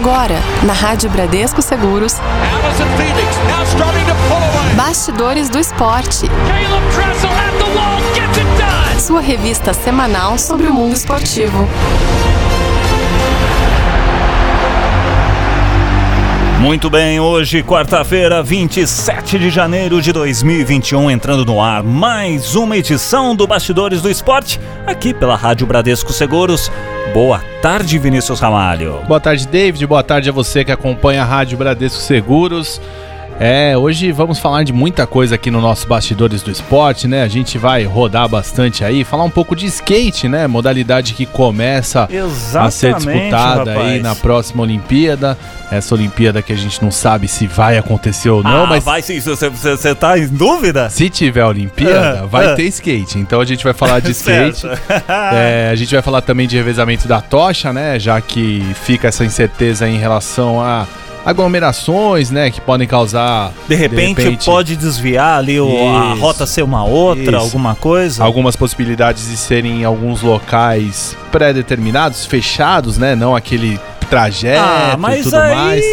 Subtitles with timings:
[0.00, 2.14] Agora, na Rádio Bradesco Seguros.
[4.74, 6.26] Bastidores do Esporte.
[8.98, 11.68] Sua revista semanal sobre o mundo esportivo.
[16.60, 23.36] Muito bem, hoje, quarta-feira, 27 de janeiro de 2021, entrando no ar mais uma edição
[23.36, 26.72] do Bastidores do Esporte, aqui pela Rádio Bradesco Seguros.
[27.12, 29.02] Boa tarde, Vinícius Ramalho.
[29.08, 29.84] Boa tarde, David.
[29.84, 32.80] Boa tarde a você que acompanha a Rádio Bradesco Seguros.
[33.42, 37.22] É, hoje vamos falar de muita coisa aqui no nosso Bastidores do Esporte, né?
[37.22, 40.46] A gente vai rodar bastante aí, falar um pouco de skate, né?
[40.46, 43.92] Modalidade que começa Exatamente, a ser disputada rapaz.
[43.92, 45.38] aí na próxima Olimpíada.
[45.72, 49.00] Essa Olimpíada que a gente não sabe se vai acontecer ou não, ah, mas vai
[49.00, 50.90] sim, você, você, você tá em dúvida?
[50.90, 52.54] se tiver Olimpíada, Ah, vai ah.
[52.54, 53.18] ter skate.
[53.18, 54.66] Então a gente vai falar de skate.
[55.32, 57.98] É, a gente vai falar também de revezamento da tocha, né?
[57.98, 60.86] Já que fica essa incerteza em relação a
[61.24, 62.50] aglomerações, né?
[62.50, 63.52] Que podem causar.
[63.68, 67.36] De repente, pode desviar ali o, a rota ser uma outra, Isso.
[67.36, 68.24] alguma coisa?
[68.24, 73.14] Algumas possibilidades de serem em alguns locais pré-determinados, fechados, né?
[73.14, 75.84] Não aquele trajeto Ah, mas tudo aí mais.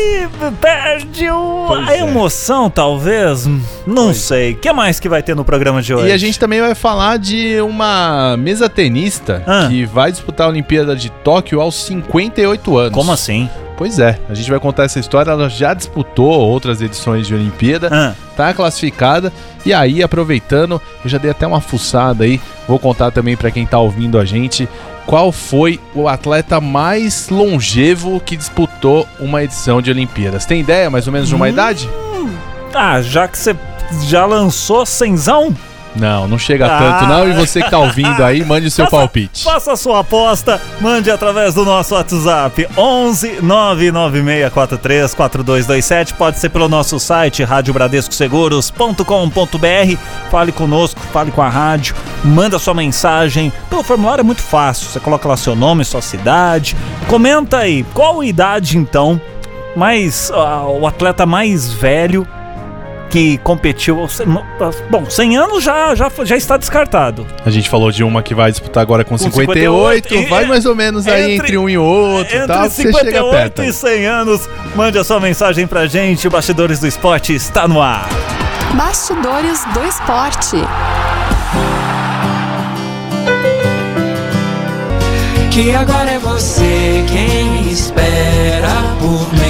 [0.59, 2.00] perde o- Pois a é.
[2.00, 3.45] emoção, talvez.
[3.86, 4.17] Não Pois.
[4.17, 4.53] sei.
[4.53, 6.08] O que mais que vai ter no programa de hoje?
[6.08, 9.67] E a gente também vai falar de uma mesa tenista Ah.
[9.69, 12.94] que vai disputar a Olimpíada de Tóquio aos 58 anos.
[12.94, 13.47] Como assim?
[13.78, 15.30] Pois é, a gente vai contar essa história.
[15.31, 19.31] Ela já disputou outras edições de Olimpíada, Ah, tá classificada.
[19.64, 22.42] E aí, aproveitando, eu já dei até uma fuçada aí.
[22.67, 24.67] Vou contar também pra quem tá ouvindo a gente
[25.06, 30.45] qual foi o atleta mais longevo que disputou uma edição de Olimpíadas.
[30.45, 31.50] Tem ideia mais ou menos de uma Hum.
[31.50, 31.89] idade?
[32.73, 33.56] ah, já que você
[34.03, 35.56] já lançou cenzão,
[36.00, 36.80] Não, não chega Ah.
[37.00, 37.28] tanto não.
[37.30, 39.44] E você que tá ouvindo aí, mande o seu Faça- palpite.
[39.44, 46.14] faça a sua aposta, mande através do nosso WhatsApp 11 99643 4227.
[46.14, 49.98] Pode ser pelo nosso site radiobradescoseguros.com.br.
[50.30, 53.52] Fale conosco, fale com a rádio, manda sua mensagem.
[53.69, 54.88] Pelo formulário é muito fácil.
[54.90, 56.75] Você coloca lá seu nome, sua cidade.
[57.07, 59.19] Comenta aí, qual idade então?
[59.75, 62.28] Mais ah, o atleta mais velho
[63.09, 64.07] que competiu.
[64.90, 67.25] Bom, 100 anos já, já, já está descartado.
[67.45, 70.66] A gente falou de uma que vai disputar agora com, Com 58, 58, vai mais
[70.66, 72.63] ou menos aí entre- entre um e outro, Entre tá?
[72.69, 73.63] Você chega 58 perto.
[73.63, 76.28] e 100 anos, mande a sua mensagem pra gente.
[76.28, 78.07] O Bastidores do Esporte está no ar.
[78.75, 80.57] Bastidores do Esporte.
[85.51, 88.69] Que agora é você quem espera
[89.00, 89.47] por mim.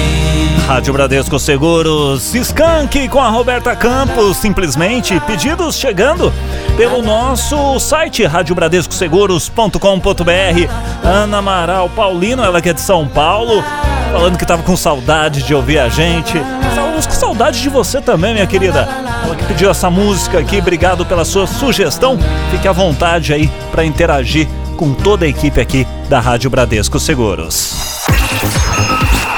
[0.68, 6.30] Rádio Bradesco Seguros, Skank com a Roberta Campos, simplesmente pedidos chegando
[6.76, 10.70] pelo nosso site radiobradescoseguros.com.br.
[11.02, 13.64] Ana Amaral Paulino, ela que é de São Paulo,
[14.12, 16.36] falando que tava com saudade de ouvir a gente.
[16.68, 18.86] Estávamos com saudade de você também, minha querida.
[19.24, 22.18] Ela que pediu essa música aqui, obrigado pela sua sugestão.
[22.50, 24.46] Fique à vontade aí para interagir
[24.76, 27.74] com toda a equipe aqui da Rádio Bradesco Seguros.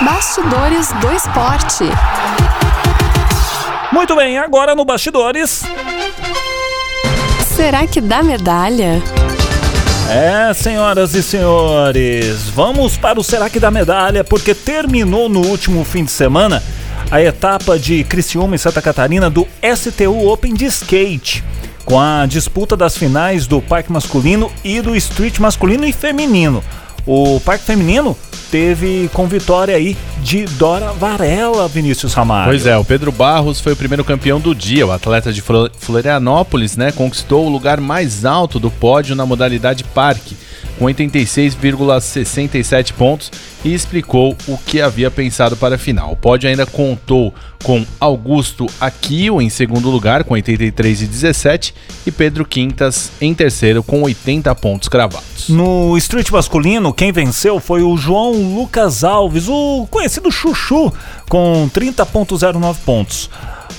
[0.05, 1.85] Bastidores do Esporte.
[3.93, 5.63] Muito bem, agora no Bastidores.
[7.47, 9.03] Será que dá medalha?
[10.09, 15.85] É, senhoras e senhores, vamos para o Será que dá medalha, porque terminou no último
[15.85, 16.63] fim de semana
[17.11, 21.45] a etapa de Criciúma e Santa Catarina do STU Open de Skate,
[21.85, 26.65] com a disputa das finais do Parque Masculino e do Street Masculino e Feminino.
[27.07, 28.17] O Parque Feminino
[28.51, 32.51] teve com vitória aí de Dora Varela, Vinícius Ramalho.
[32.51, 34.87] Pois é, o Pedro Barros foi o primeiro campeão do dia.
[34.87, 39.85] O atleta de Flo- Florianópolis, né, conquistou o lugar mais alto do pódio na modalidade
[39.85, 40.37] parque,
[40.81, 43.31] com 86,67 pontos
[43.63, 46.13] e explicou o que havia pensado para a final.
[46.13, 51.75] O pódio ainda contou com Augusto Aquio em segundo lugar com 83,17
[52.07, 55.51] e Pedro Quintas em terceiro com 80 pontos cravados.
[55.51, 60.91] No street masculino, quem venceu foi o João Lucas Alves, o conhecido Chuchu,
[61.29, 63.29] com 30,09 pontos.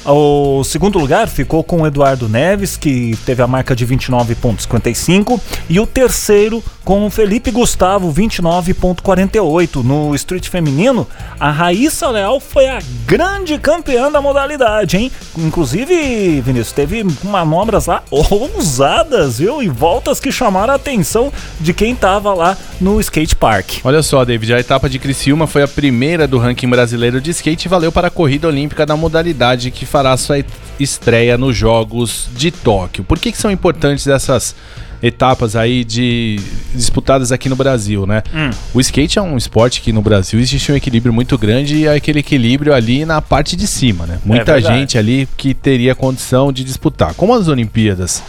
[0.06, 5.40] O segundo lugar ficou com o Eduardo Neves, que teve a marca de 29,55.
[5.70, 9.84] E o terceiro com o Felipe Gustavo, 29,48.
[9.84, 11.08] No street feminino,
[11.40, 15.12] a Raíssa Leal foi a grande campeã da modalidade, hein?
[15.38, 19.62] Inclusive, Vinícius, teve manobras lá ousadas, viu?
[19.62, 23.80] E voltas que chamaram a atenção de quem tava lá no skate park.
[23.84, 27.66] Olha só, David, a etapa de Criciúma foi a primeira do ranking brasileiro de skate
[27.66, 30.44] e valeu para a corrida olímpica da modalidade que fará sua
[30.80, 33.04] estreia nos Jogos de Tóquio.
[33.04, 34.56] Por que, que são importantes essas
[35.02, 36.40] etapas aí de
[36.76, 38.22] disputadas aqui no Brasil, né?
[38.34, 38.52] Hum.
[38.74, 41.96] O skate é um esporte que no Brasil existe um equilíbrio muito grande e é
[41.96, 44.20] aquele equilíbrio ali na parte de cima, né?
[44.24, 44.80] Muita verdade.
[44.80, 47.16] gente ali que teria condição de disputar.
[47.16, 48.22] Como as Olimpíadas,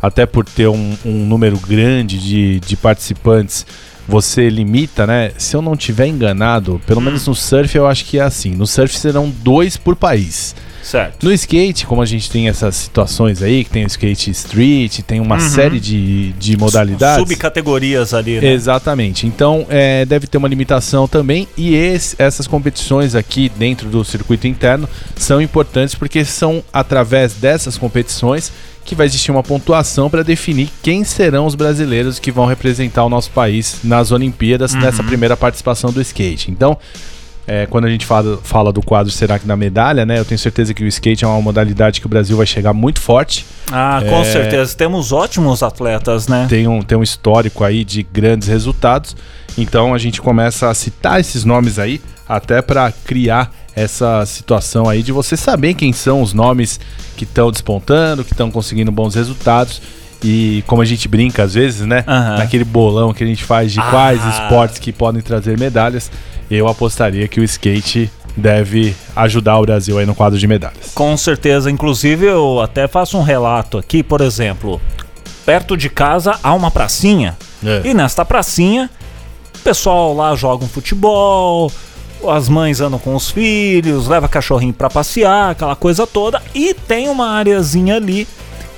[0.00, 3.66] até por ter um, um número grande de, de participantes,
[4.08, 5.32] você limita, né?
[5.36, 8.50] Se eu não tiver enganado, pelo menos no surf eu acho que é assim.
[8.54, 10.54] No surf serão dois por país.
[10.84, 11.24] Certo.
[11.24, 15.18] No skate, como a gente tem essas situações aí, que tem o skate street, tem
[15.18, 17.20] uma série de, de modalidades.
[17.26, 18.52] Subcategorias ali, né?
[18.52, 19.26] Exatamente.
[19.26, 21.48] Então, é, deve ter uma limitação também.
[21.56, 24.86] E esse- essas competições aqui dentro do circuito interno
[25.16, 28.52] são importantes porque são através dessas competições
[28.84, 33.08] que vai existir uma pontuação para definir quem serão os brasileiros que vão representar o
[33.08, 36.50] nosso país nas Olimpíadas nessa primeira participação do skate.
[36.50, 36.76] Então,
[37.46, 40.18] é, quando a gente fala, fala do quadro Será que na medalha, né?
[40.18, 43.00] Eu tenho certeza que o skate é uma modalidade que o Brasil vai chegar muito
[43.00, 43.44] forte.
[43.70, 44.24] Ah, com É.
[44.24, 44.74] certeza.
[44.76, 46.46] Temos ótimos atletas, né?
[46.48, 49.16] tem um, tem um histórico aí de grandes resultados.
[49.58, 55.02] Então a gente começa a citar esses nomes aí, até para criar essa situação aí
[55.02, 56.80] de você saber quem são os nomes
[57.16, 59.82] que estão despontando, que estão conseguindo bons resultados.
[60.22, 62.02] E como a gente brinca às vezes, né?
[62.06, 62.38] Aham.
[62.38, 63.90] Naquele bolão que a gente faz de Ah.
[63.90, 66.10] quais esportes que podem trazer medalhas,
[66.50, 70.90] eu apostaria que o skate deve ajudar o Brasil aí no quadro de medalhas.
[70.94, 71.70] Com certeza.
[71.70, 74.80] Inclusive, eu até faço um relato aqui, por exemplo.
[75.46, 77.36] Perto de casa há uma pracinha.
[77.64, 77.82] É.
[77.84, 78.90] E nesta pracinha,
[79.54, 81.70] o pessoal lá joga um futebol,
[82.28, 86.42] as mães andam com os filhos, leva cachorrinho pra passear, aquela coisa toda.
[86.54, 88.26] E tem uma areazinha ali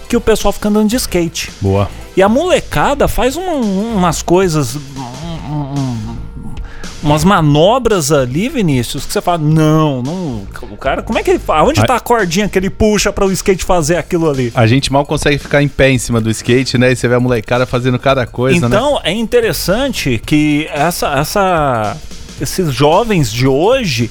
[0.09, 1.51] que o pessoal fica andando de skate.
[1.61, 1.89] Boa.
[2.17, 4.77] E a molecada faz um- umas coisas.
[7.07, 10.47] Um- um- umas manobras ali, Vinícius, que você fala, não, não.
[10.71, 11.67] O cara, como é que ele faz?
[11.69, 11.87] Onde Ai.
[11.87, 14.53] tá a cordinha que ele puxa para o skate fazer aquilo ali?
[14.55, 16.93] A gente mal consegue ficar em pé em cima do skate, né?
[16.93, 18.77] E você vê a molecada fazendo cada coisa, né?
[18.77, 21.97] Então é interessante que essa, essa,
[22.41, 24.11] esses jovens de hoje,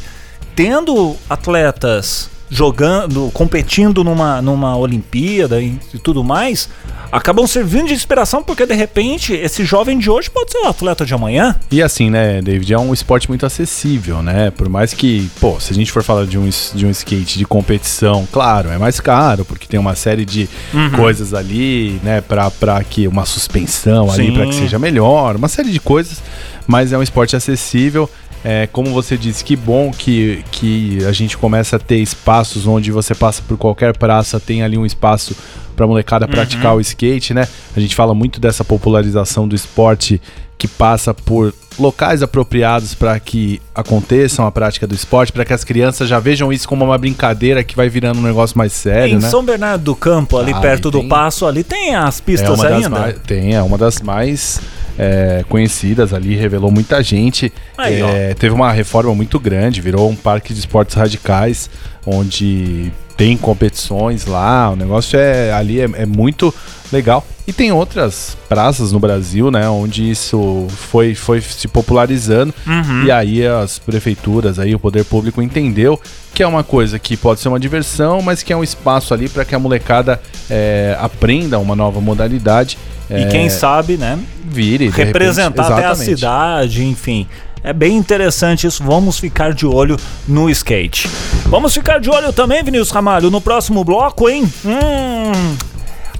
[0.55, 6.69] tendo atletas jogando, competindo numa, numa Olimpíada e tudo mais,
[7.11, 11.05] acabam servindo de inspiração porque de repente esse jovem de hoje pode ser o atleta
[11.05, 11.55] de amanhã.
[11.71, 14.51] E assim, né, David, é um esporte muito acessível, né?
[14.51, 17.45] Por mais que, pô, se a gente for falar de um, de um skate de
[17.45, 20.91] competição, claro, é mais caro, porque tem uma série de Uhum.
[20.91, 25.71] coisas ali, né, pra, pra que uma suspensão ali, pra que seja melhor, uma série
[25.71, 26.21] de coisas,
[26.67, 28.09] mas é um esporte acessível.
[28.43, 32.91] É, como você disse, que bom que, que a gente começa a ter espaços onde
[32.91, 35.35] você passa por qualquer praça, tem ali um espaço
[35.75, 37.47] pra molecada praticar o skate, né?
[37.75, 40.21] A gente fala muito dessa popularização do esporte
[40.57, 45.65] que passa por locais apropriados para que aconteçam a prática do esporte, para que as
[45.65, 49.21] crianças já vejam isso como uma brincadeira que vai virando um negócio mais sério, em
[49.21, 49.29] né?
[49.29, 52.57] São Bernardo do Campo, ali Ah, perto do tem- Passo, ali tem as É pistas
[52.59, 52.89] das ainda.
[52.89, 54.61] mais, tem, é uma das mais
[54.97, 57.51] é, conhecidas ali, revelou muita gente.
[57.77, 61.69] Aí, É, teve uma reforma muito grande, virou um parque de esportes radicais,
[62.05, 66.53] onde tem competições lá, o negócio é ali é, é muito
[66.91, 67.25] legal.
[67.47, 72.53] E tem outras praças no Brasil, né, onde isso foi, foi se popularizando.
[72.65, 73.03] Uhum.
[73.03, 75.99] E aí as prefeituras, aí o poder público entendeu
[76.33, 79.29] que é uma coisa que pode ser uma diversão, mas que é um espaço ali
[79.29, 80.19] para que a molecada
[80.49, 82.77] é, aprenda uma nova modalidade.
[83.09, 84.19] E é, quem sabe, né?
[84.43, 87.27] vire representar repente- até a cidade, enfim.
[87.65, 88.83] É bem interessante isso.
[88.83, 91.09] Vamos ficar de olho no skate.
[91.47, 94.43] Vamos ficar de olho também, Vinícius Ramalho, no próximo bloco, hein?
[94.63, 95.55] Hum.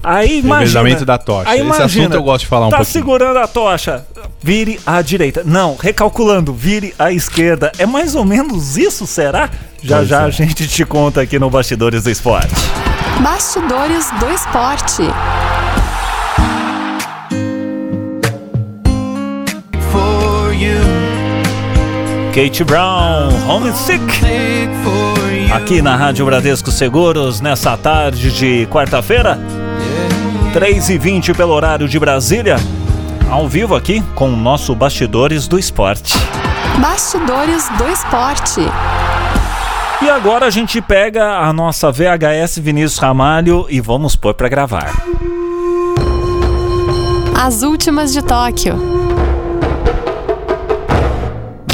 [0.02, 0.58] Aí imagina.
[0.58, 1.48] Revezamento da tocha.
[1.48, 2.92] Aí Esse imagina, assunto eu gosto de falar um tá pouquinho.
[2.92, 4.04] segurando a tocha.
[4.42, 5.42] Vire à direita.
[5.44, 7.70] Não, recalculando, vire à esquerda.
[7.78, 9.48] É mais ou menos isso, será?
[9.82, 10.24] Já Pois já é.
[10.24, 12.54] a gente te conta aqui no Bastidores do Esporte.
[13.20, 15.02] Bastidores do esporte.
[22.36, 24.04] Kate Brown, Homesick.
[25.54, 29.40] Aqui na Rádio Bradesco Seguros, nessa tarde de quarta-feira,
[30.52, 32.56] 3h20 pelo horário de Brasília,
[33.30, 36.12] ao vivo aqui com o nosso Bastidores do Esporte.
[36.78, 38.60] Bastidores do esporte.
[40.02, 44.92] E agora a gente pega a nossa VHS Vinícius Ramalho e vamos pôr pra gravar.
[47.34, 49.05] As últimas de Tóquio.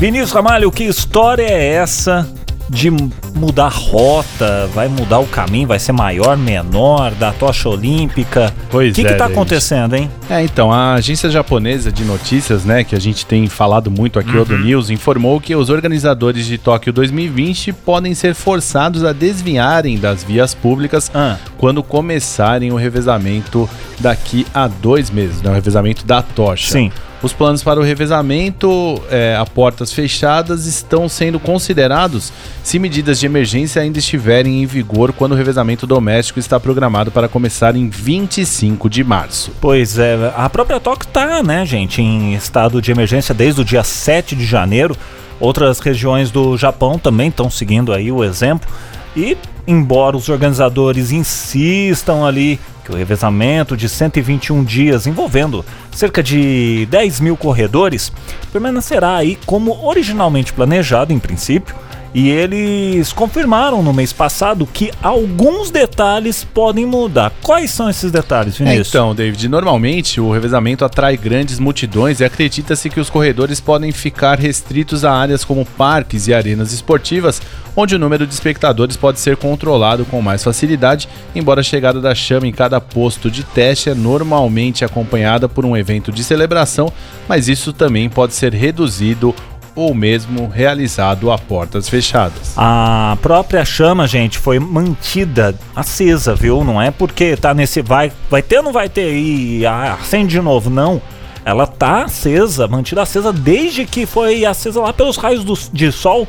[0.02, 2.28] Vinícius Ramalho, que história é essa
[2.68, 8.52] de mudar a rota, vai mudar o caminho, vai ser maior, menor, da tocha olímpica.
[8.68, 9.32] Pois O que é, que tá David.
[9.32, 10.10] acontecendo, hein?
[10.28, 14.36] É, então, a agência japonesa de notícias, né, que a gente tem falado muito aqui,
[14.36, 19.98] o do News, informou que os organizadores de Tóquio 2020 podem ser forçados a desviarem
[19.98, 21.36] das vias públicas Ah.
[21.56, 26.72] quando começarem o revezamento daqui a dois meses, né, o revezamento da tocha.
[26.72, 26.90] Sim.
[27.22, 32.32] Os planos para o revezamento é, a portas fechadas estão sendo considerados
[32.64, 37.28] se medidas de emergência ainda estiverem em vigor quando o revezamento doméstico está programado para
[37.28, 39.52] começar em 25 de março.
[39.60, 43.84] Pois é, a própria Tóquio tá, né, gente, em estado de emergência desde o dia
[43.84, 44.96] 7 de janeiro.
[45.38, 48.68] Outras regiões do Japão também estão seguindo aí o exemplo.
[49.16, 49.36] E,
[49.66, 57.20] embora os organizadores insistam ali que o revezamento de 121 dias envolvendo cerca de 10
[57.20, 58.12] mil corredores
[58.52, 61.74] permanecerá aí como originalmente planejado em princípio.
[62.14, 67.32] E eles confirmaram no mês passado que alguns detalhes podem mudar.
[67.42, 68.88] Quais são esses detalhes, É, Vinícius?
[68.88, 74.38] então, David, normalmente o revezamento atrai grandes multidões e acredita-se que os corredores podem ficar
[74.38, 77.40] restritos a áreas como parques e arenas esportivas,
[77.74, 82.14] onde o número de espectadores pode ser controlado com mais facilidade, embora a chegada da
[82.14, 86.92] chama em cada posto de teste é normalmente acompanhada por um evento de celebração,
[87.26, 89.34] mas isso também pode ser reduzido
[89.74, 92.52] ou mesmo realizado a portas fechadas.
[92.56, 96.62] A própria chama, gente, foi mantida acesa, viu?
[96.62, 100.32] Não é porque tá nesse vai, vai ter ou não vai ter e ah, acende
[100.32, 101.00] de novo, não.
[101.44, 106.28] Ela tá acesa, mantida acesa desde que foi acesa lá pelos raios do- de sol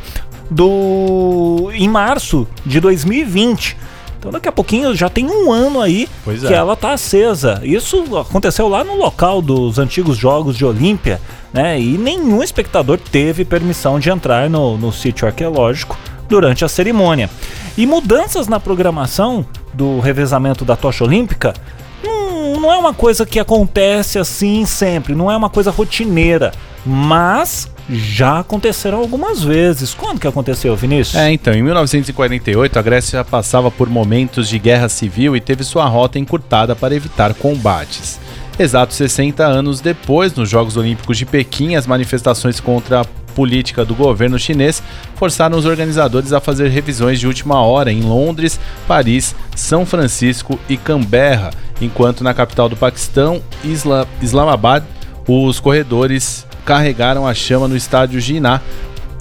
[0.50, 3.78] do em março de 2020.
[4.24, 6.56] Então daqui a pouquinho já tem um ano aí Pois que é.
[6.56, 7.60] ela tá acesa.
[7.62, 11.20] Isso aconteceu lá no local dos antigos Jogos de Olímpia,
[11.52, 11.78] né?
[11.78, 16.00] E nenhum espectador teve permissão de entrar no, no sítio arqueológico
[16.30, 17.30] durante a cerimônia.
[17.78, 21.54] E mudanças na programação do revezamento da tocha olímpica
[22.02, 26.54] não, não é uma coisa que acontece assim sempre, não é uma coisa rotineira,
[26.86, 29.94] mas já aconteceram algumas vezes.
[29.94, 31.16] Quando que aconteceu, Vinícius?
[31.16, 35.86] É, então, em 1948, a Grécia passava por momentos de guerra civil e teve sua
[35.86, 38.20] rota encurtada para evitar combates.
[38.58, 43.96] Exatos 60 anos depois, nos Jogos Olímpicos de Pequim, as manifestações contra a política do
[43.96, 44.82] governo chinês
[45.16, 50.78] forçaram os organizadores a fazer revisões de última hora em Londres, Paris, São Francisco e
[50.78, 51.50] Canberra,
[51.82, 54.84] enquanto na capital do Paquistão, Isla Islamabad,
[55.28, 58.62] os corredores carregaram a chama no estádio Jinnah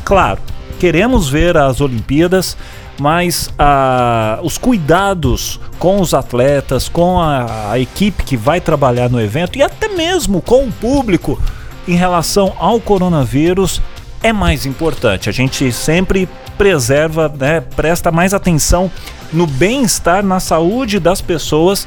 [0.05, 0.41] claro,
[0.79, 2.57] queremos ver as Olimpíadas,
[3.01, 9.21] mas ah, os cuidados com os atletas, com a, a equipe que vai trabalhar no
[9.21, 11.41] evento e até mesmo com o público
[11.87, 13.81] em relação ao coronavírus
[14.23, 15.29] é mais importante.
[15.29, 18.91] A gente sempre preserva, né, presta mais atenção
[19.33, 21.87] no bem-estar, na saúde das pessoas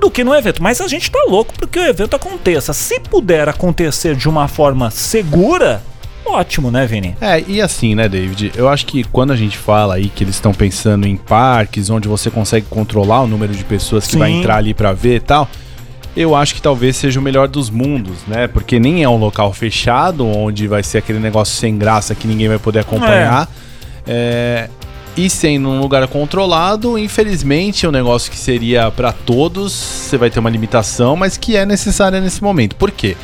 [0.00, 0.62] do que no evento.
[0.62, 2.72] Mas a gente tá louco porque o evento aconteça.
[2.72, 5.82] Se puder acontecer de uma forma segura,
[6.24, 7.16] ótimo, né, Vini?
[7.20, 8.52] É, e assim, né, David?
[8.56, 12.08] Eu acho que quando a gente fala aí que eles estão pensando em parques onde
[12.08, 14.18] você consegue controlar o número de pessoas que Sim.
[14.18, 15.48] vai entrar ali pra ver e tal,
[16.16, 18.46] eu acho que talvez seja o melhor dos mundos, né?
[18.48, 22.48] Porque nem é um local fechado onde vai ser aquele negócio sem graça que ninguém
[22.48, 23.48] vai poder acompanhar.
[24.06, 24.70] É,
[25.16, 30.30] e sendo um lugar controlado, infelizmente é um negócio que seria pra todos, você vai
[30.30, 32.76] ter uma limitação, mas que é necessária nesse momento.
[32.76, 33.16] Por quê?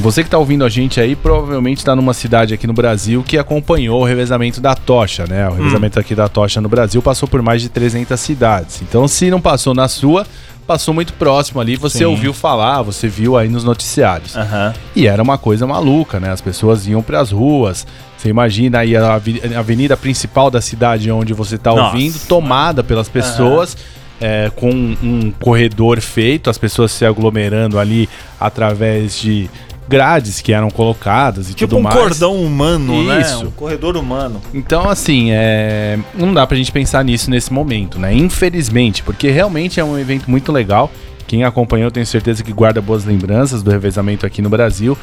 [0.00, 3.36] Você que tá ouvindo a gente aí provavelmente tá numa cidade aqui no Brasil que
[3.36, 5.46] acompanhou o revezamento da tocha, né?
[5.46, 8.80] O revezamento aqui da tocha no Brasil passou por mais de 300 cidades.
[8.80, 10.26] Então, se não passou na sua,
[10.66, 12.04] passou muito próximo ali, você Sim.
[12.06, 14.34] ouviu falar, você viu aí nos noticiários.
[14.38, 14.72] Aham.
[14.96, 16.30] E era uma coisa maluca, né?
[16.30, 17.86] As pessoas iam pras ruas.
[18.16, 19.20] Você imagina aí a
[19.58, 21.94] avenida principal da cidade onde você tá Nossa.
[21.94, 23.76] ouvindo, tomada pelas pessoas,
[24.18, 29.50] é, com um corredor feito, as pessoas se aglomerando ali através de
[29.90, 31.96] grades que eram colocadas e Tipo tudo um mais.
[31.96, 33.20] cordão humano, né?
[33.20, 33.46] Isso.
[33.46, 34.40] Um corredor humano.
[34.54, 35.98] Então, assim, é...
[36.14, 38.14] não dá pra gente pensar nisso nesse momento, né?
[38.14, 40.90] Infelizmente, porque realmente é um evento muito legal
[41.26, 44.96] Quem acompanhou, tenho certeza que guarda boas lembranças do revezamento aqui no Brasil.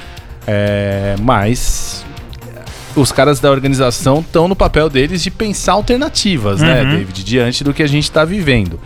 [0.46, 2.06] É, mas
[2.96, 6.90] os caras da organização estão no papel deles de pensar alternativas, né, Uhum.
[6.90, 7.24] David?
[7.24, 8.80] Diante do que a gente está vivendo.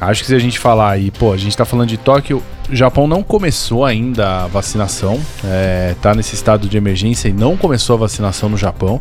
[0.00, 2.74] Acho que se a gente falar aí, pô, a gente tá falando de Tóquio, o
[2.74, 7.94] Japão não começou ainda a vacinação, é, tá nesse estado de emergência e não começou
[7.94, 9.00] a vacinação no Japão.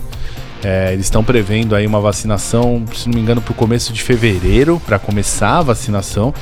[0.63, 4.81] É, eles estão prevendo aí uma vacinação, se não me engano, pro começo de fevereiro,
[4.85, 6.33] para começar a vacinação.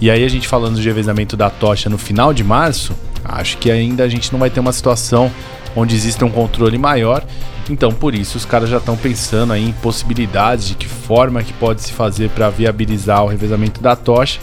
[0.00, 3.70] E aí a gente falando de revezamento da tocha no final de março, acho que
[3.70, 5.30] ainda a gente não vai ter uma situação
[5.74, 7.24] onde exista um controle maior.
[7.68, 11.52] Então, por isso, os caras já estão pensando aí em possibilidades de que forma que
[11.52, 14.40] pode se fazer para viabilizar o revezamento da tocha,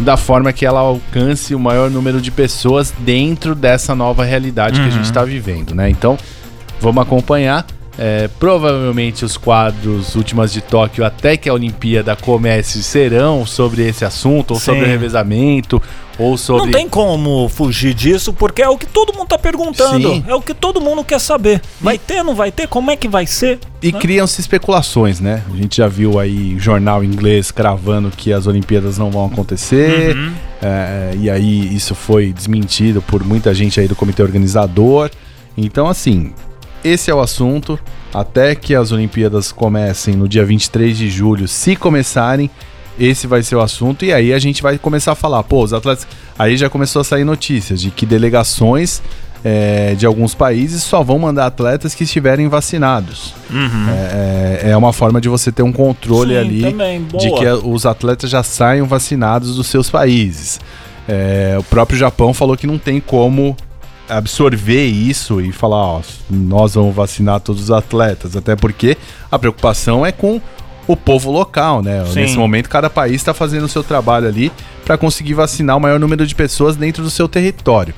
[0.00, 4.86] da forma que ela alcance o maior número de pessoas dentro dessa nova realidade que
[4.86, 5.90] a gente está vivendo, né?
[5.90, 6.16] Então,
[6.80, 7.66] vamos acompanhar.
[7.96, 14.04] É, provavelmente os quadros últimas de Tóquio até que a Olimpíada comece serão sobre esse
[14.04, 14.66] assunto, ou Sim.
[14.66, 15.80] sobre o revezamento,
[16.18, 20.08] ou sobre Não tem como fugir disso, porque é o que todo mundo tá perguntando.
[20.08, 20.24] Sim.
[20.26, 21.60] É o que todo mundo quer saber.
[21.80, 22.66] Vai ter, não vai ter?
[22.66, 23.58] Como é que vai ser?
[23.82, 23.98] E né?
[23.98, 25.42] criam-se especulações, né?
[25.52, 30.16] A gente já viu aí jornal inglês cravando que as Olimpíadas não vão acontecer.
[30.16, 30.32] Uhum.
[30.62, 35.10] é, e aí isso foi desmentido por muita gente aí do comitê organizador.
[35.56, 36.32] Então, assim,
[36.84, 37.78] esse é o assunto.
[38.12, 42.48] Até que as Olimpíadas comecem no dia 23 de julho, se começarem,
[42.98, 44.04] esse vai ser o assunto.
[44.04, 46.06] E aí a gente vai começar a falar, pô, os atletas.
[46.38, 49.02] Aí já começou a sair notícias de que delegações
[49.44, 53.34] é, de alguns países só vão mandar atletas que estiverem vacinados.
[53.90, 57.46] É, é- é uma forma de você ter um controle Sim, ali também, de que
[57.64, 60.60] os atletas já saiam vacinados dos seus países.
[61.06, 63.54] É, o próprio Japão falou que não tem como
[64.08, 68.96] absorver isso e falar, ó, nós vamos vacinar todos os atletas, até porque
[69.30, 70.40] a preocupação é com
[70.86, 72.04] o povo local, né?
[72.06, 72.20] Sim.
[72.20, 74.52] Nesse momento, cada país está fazendo o seu trabalho ali
[74.84, 77.94] para conseguir vacinar o maior número de pessoas dentro do seu território.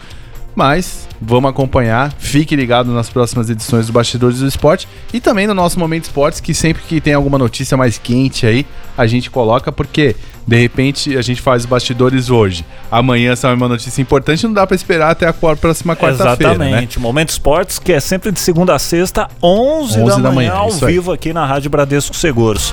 [0.55, 5.55] Mas vamos acompanhar, fique ligado nas próximas edições do Bastidores do Esporte e também no
[5.55, 9.71] nosso Momento Esportes, que sempre que tem alguma notícia mais quente aí, a gente coloca,
[9.71, 14.53] porque de repente a gente faz os bastidores hoje, amanhã sai uma notícia importante, não
[14.53, 16.67] dá para esperar até a próxima quarta-feira, né?
[16.69, 17.01] Exatamente.
[17.01, 20.53] Momento Esportes, que é sempre de segunda a sexta, 11, 11 da, da manhã, manhã,
[20.53, 22.73] ao vivo aqui na Rádio Bradesco Seguros.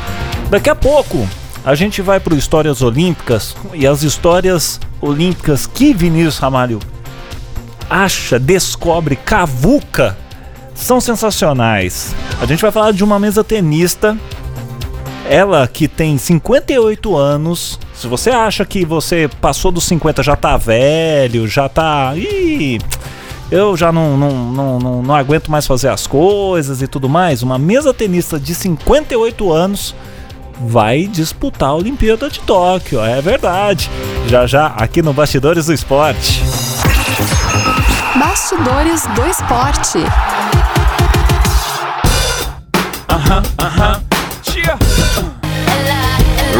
[0.49, 1.27] Daqui a pouco,
[1.65, 6.79] a gente vai para Histórias Olímpicas e as histórias olímpicas que Vinícius Ramalho
[7.93, 10.17] acha, descobre, cavuca,
[10.73, 12.15] são sensacionais.
[12.41, 14.17] A gente vai falar de uma mesa tenista
[15.29, 17.79] ela que tem 58 anos.
[17.93, 22.13] Se você acha que você passou dos 50, já tá velho, já tá.
[22.15, 22.79] Ih,
[23.51, 27.43] eu já não, não, não, não, não aguento mais fazer as coisas e tudo mais.
[27.43, 29.95] Uma mesa tenista de 58 anos
[30.59, 32.99] vai disputar a Olimpíada de Tóquio.
[33.01, 33.89] É verdade.
[34.27, 36.41] Já já aqui no Bastidores do Esporte.
[38.53, 39.97] Bastidores do esporte.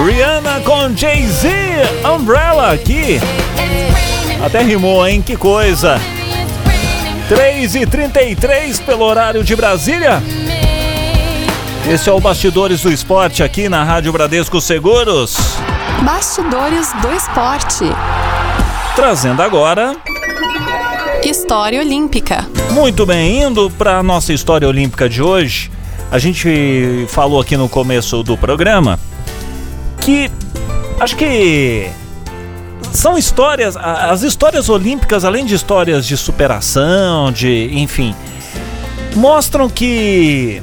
[0.04, 1.52] Rihanna com Jay-Z,
[2.04, 3.20] Umbrella aqui.
[4.44, 5.22] Até rimou, hein?
[5.22, 6.02] Que coisa.
[7.30, 10.22] 3 e 33 pelo horário de Brasília.
[11.88, 15.38] Esse é o Bastidores do Esporte aqui na Rádio Bradesco Seguros.
[16.02, 17.86] Bastidores do esporte.
[18.96, 19.96] Trazendo agora,
[21.26, 22.46] História olímpica.
[22.72, 25.72] muito bem, indo para a nossa história olímpica de hoje.
[26.12, 29.00] A gente falou aqui no começo do programa
[30.02, 30.30] que
[31.00, 31.90] acho que
[32.92, 38.14] são histórias, as histórias olímpicas, além de histórias de superação, de, enfim,
[39.16, 40.62] mostram que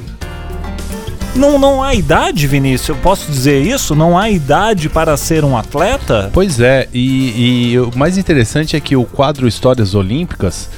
[1.35, 3.95] não, não há idade, Vinícius, eu posso dizer isso?
[3.95, 6.29] Não há idade para ser um atleta?
[6.33, 10.69] Pois é, e, e o mais interessante é que o quadro Histórias Olímpicas,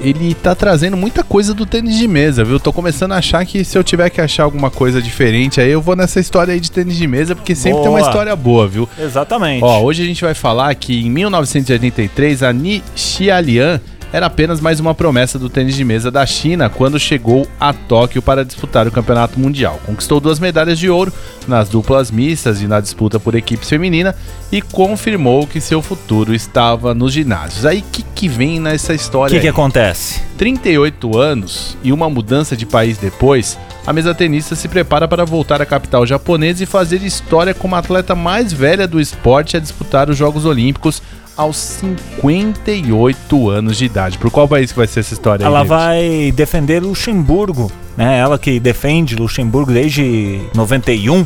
[0.00, 2.60] ele tá trazendo muita coisa do tênis de mesa, viu?
[2.60, 5.82] Tô começando a achar que se eu tiver que achar alguma coisa diferente aí, eu
[5.82, 8.08] vou nessa história aí de tênis de mesa, porque sempre tem uma Boa.
[8.08, 8.88] história boa, viu?
[8.98, 9.64] Exatamente.
[9.64, 13.80] Ó, hoje a gente vai falar que em 1983 a Ni Xialian
[14.12, 18.22] era apenas mais uma promessa do tênis de mesa da China quando chegou a Tóquio
[18.22, 19.80] para disputar o campeonato mundial.
[19.84, 21.12] Conquistou duas medalhas de ouro
[21.46, 24.14] nas duplas mistas e na disputa por equipes feminina
[24.50, 27.66] e confirmou que seu futuro estava nos ginásios.
[27.66, 29.34] Aí o que, que vem nessa o história?
[29.34, 29.50] que, que aí?
[29.50, 30.22] acontece?
[30.38, 35.60] 38 anos e uma mudança de país depois, a mesa tenista se prepara para voltar
[35.60, 40.08] à capital japonesa e fazer história como a atleta mais velha do esporte a disputar
[40.08, 41.02] os Jogos Olímpicos
[41.38, 44.18] aos 58 anos de idade.
[44.18, 45.68] Por qual país que vai ser essa história aí, Ela David?
[45.74, 48.18] vai defender Luxemburgo, né?
[48.18, 51.24] Ela que defende Luxemburgo desde 91.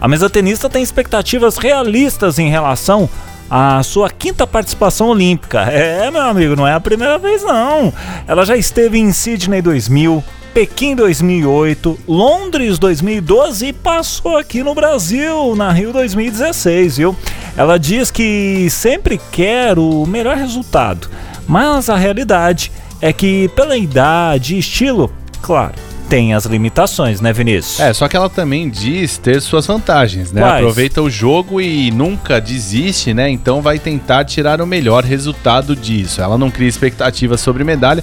[0.00, 3.08] A mesa tenista tem expectativas realistas em relação
[3.50, 5.62] a sua quinta participação olímpica.
[5.62, 7.92] É, meu amigo, não é a primeira vez não.
[8.28, 15.54] Ela já esteve em Sydney 2000, Pequim 2008, Londres 2012 e passou aqui no Brasil,
[15.54, 17.16] na Rio 2016, viu?
[17.56, 21.08] Ela diz que sempre quer o melhor resultado,
[21.46, 25.74] mas a realidade é que pela idade e estilo, claro,
[26.08, 27.78] tem as limitações, né, Vinícius?
[27.78, 30.40] É, só que ela também diz ter suas vantagens, né?
[30.40, 30.56] Quais?
[30.56, 33.30] Aproveita o jogo e nunca desiste, né?
[33.30, 36.20] Então vai tentar tirar o melhor resultado disso.
[36.20, 38.02] Ela não cria expectativas sobre medalha,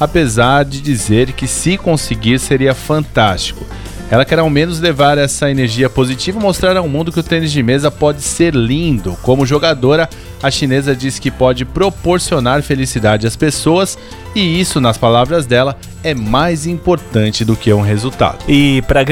[0.00, 3.64] apesar de dizer que se conseguir seria fantástico.
[4.10, 7.52] Ela quer ao menos levar essa energia positiva e mostrar ao mundo que o tênis
[7.52, 9.18] de mesa pode ser lindo.
[9.22, 10.08] Como jogadora,
[10.42, 13.98] a chinesa diz que pode proporcionar felicidade às pessoas
[14.34, 18.38] e isso, nas palavras dela, é mais importante do que um resultado.
[18.48, 19.04] E para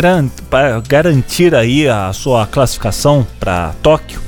[0.81, 4.26] garantir aí a sua classificação para Tóquio,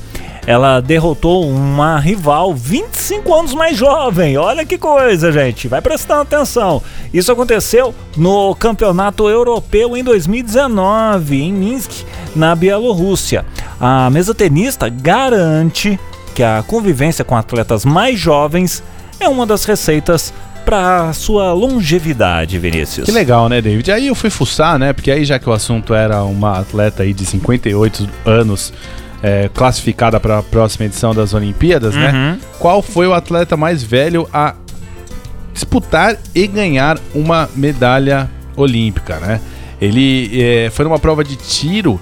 [0.49, 4.39] ela derrotou uma rival 25 anos mais jovem.
[4.39, 5.69] Olha que coisa, gente.
[5.69, 6.83] Vai prestando atenção.
[7.13, 12.03] Isso aconteceu no Campeonato Europeu em 2019, em Minsk,
[12.35, 13.45] na Bielorrússia.
[13.79, 16.01] A mesa tenista garante
[16.35, 18.83] que a convivência com atletas mais jovens
[19.21, 20.33] é uma das receitas
[20.65, 23.05] para sua longevidade, Vinícius.
[23.05, 23.93] Que legal, né, David?
[23.93, 24.95] Aí eu fui fuçar, né?
[24.95, 28.73] Porque aí já que o assunto era uma atleta aí de 58 anos
[29.23, 32.13] é, classificada para a próxima edição das Olimpíadas, né?
[32.13, 32.41] Uhum.
[32.59, 34.55] Qual foi o atleta mais velho a
[35.53, 39.41] disputar e ganhar uma medalha olímpica, né?
[39.81, 42.01] Ele é, foi numa prova de tiro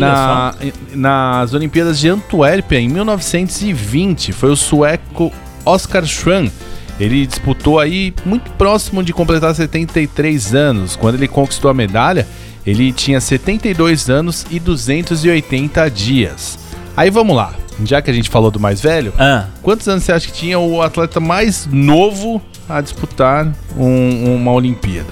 [0.00, 0.54] na-
[0.94, 4.32] nas Olimpíadas de Antuérpia em 1920.
[4.32, 5.32] Foi o sueco
[5.64, 6.50] Oscar Schwann.
[6.98, 10.96] Ele disputou aí muito próximo de completar 73 anos.
[10.96, 12.26] Quando ele conquistou a medalha,
[12.66, 16.58] ele tinha 72 anos e 280 dias.
[16.96, 17.52] Aí vamos lá.
[17.84, 20.58] Já que a gente falou do mais velho, Ah, Quantos anos você acha que tinha
[20.58, 25.06] o atleta mais novo a disputar um- uma Olimpíada?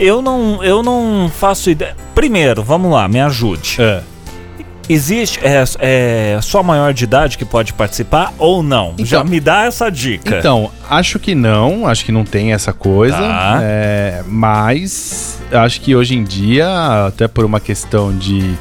[0.00, 1.94] eu não, eu não faço ideia.
[2.14, 3.76] Primeiro, vamos lá, me ajude.
[4.88, 8.92] Existe é, é só maior de idade que pode participar ou não?
[8.94, 10.38] Então- Já me dá essa dica.
[10.38, 13.16] Então, acho que não, acho que não tem essa coisa.
[13.18, 13.58] Tá.
[13.62, 18.54] é, mas acho que hoje em dia, até por uma questão de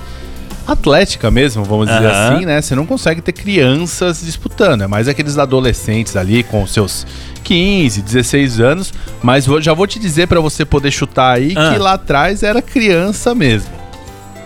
[0.68, 2.62] atlética mesmo, vamos dizer assim, né?
[2.62, 7.08] Você não consegue ter crianças disputando, é mais aqueles adolescentes ali com seus
[7.44, 11.72] 15, 16 anos, mas vou- já vou te dizer pra você poder chutar aí Ah.
[11.72, 13.70] que lá atrás era criança mesmo.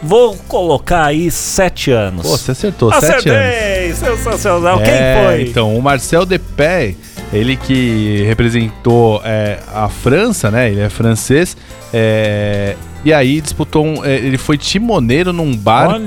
[0.04, 2.24] Vou colocar aí sete anos.
[2.24, 3.46] Pô, você acertou, sete anos.
[3.48, 3.94] Acertei!
[3.94, 4.82] Sensacional.
[4.82, 5.50] É, Quem foi?
[5.50, 6.98] Então, o Marcel Depay,
[7.32, 10.70] ele que representou é, a França, né?
[10.70, 11.56] Ele é francês.
[11.94, 16.02] é, e aí disputou um, é, ele foi timoneiro num barco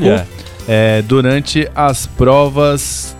[0.68, 3.16] é, durante as provas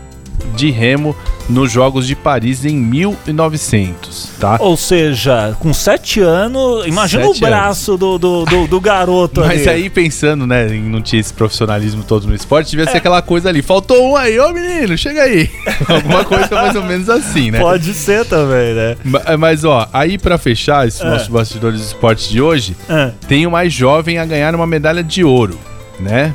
[0.55, 1.15] de remo
[1.49, 4.57] nos Jogos de Paris em 1900, tá?
[4.61, 9.67] Ou seja, com sete anos, imagina Sete o braço do, do, do, do garoto Mas
[9.67, 9.83] ali.
[9.85, 12.89] aí pensando, né, em não tinha esse profissionalismo todo no esporte, devia É.
[12.91, 13.63] ser aquela coisa ali.
[13.63, 15.51] Faltou um aí, ô menino, chega aí.
[15.89, 17.59] Alguma coisa mais ou menos assim, né?
[17.61, 18.97] Pode ser também, né?
[19.05, 21.05] Ma- Mas ó, aí pra fechar esses É.
[21.11, 25.03] nossos bastidores do esporte de hoje, Ah, tem o mais jovem a ganhar uma medalha
[25.03, 25.59] de ouro,
[26.01, 26.35] né?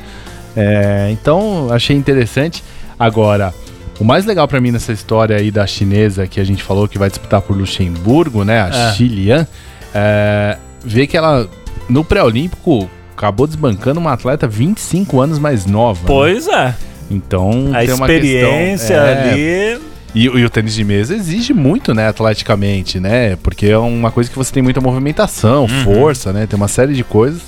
[0.57, 2.63] É, então, achei interessante.
[2.99, 3.53] Agora,
[3.99, 6.99] o mais legal pra mim nessa história aí da chinesa que a gente falou que
[6.99, 8.63] vai disputar por Luxemburgo, né?
[8.63, 8.93] A É.
[8.93, 9.47] Xilian,
[9.95, 11.49] é, ver que ela
[11.89, 16.01] no pré-olímpico acabou desbancando uma atleta 25 anos mais nova.
[16.01, 16.07] né?
[16.07, 16.75] pois é.
[17.11, 19.81] Então, A experiência questão, é, ali.
[20.15, 23.37] e, e o tênis de mesa exige muito, né, atleticamente, né?
[23.37, 25.85] Porque é uma coisa que você tem muita movimentação, Uhum.
[25.85, 26.47] força, né?
[26.47, 27.43] Tem uma série de coisas.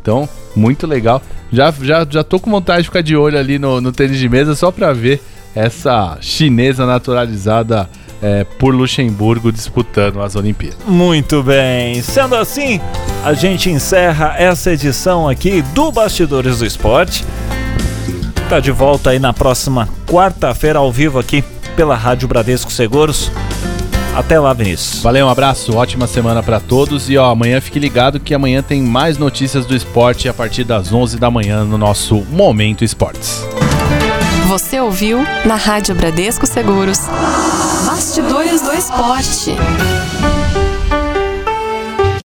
[0.00, 1.22] Então, muito legal.
[1.50, 4.28] Já, já, já tô com vontade de ficar de olho ali no, no tênis de
[4.28, 5.22] mesa só pra ver
[5.54, 7.88] essa chinesa naturalizada
[8.22, 10.78] é, por Luxemburgo disputando as Olimpíadas.
[10.86, 12.00] Muito bem.
[12.02, 12.80] Sendo assim,
[13.24, 17.24] a gente encerra essa edição aqui do Bastidores do Esporte.
[18.48, 21.42] Tá de volta aí na próxima quarta-feira ao vivo aqui
[21.74, 23.30] pela Rádio Bradesco Seguros.
[24.14, 25.02] Até lá, Vinícius.
[25.02, 28.82] Valeu, um abraço, ótima semana pra todos e ó, amanhã fique ligado que amanhã tem
[28.82, 33.42] mais notícias do esporte a partir das 11 da manhã no nosso Momento Esportes.
[34.46, 36.98] Você ouviu na Rádio Bradesco Seguros.
[37.86, 39.56] Bastidores do Esporte.